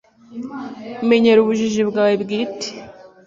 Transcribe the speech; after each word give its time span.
menyera 1.09 1.39
ubujiji 1.41 1.81
bwawe 1.89 2.15
bwite 2.23 2.69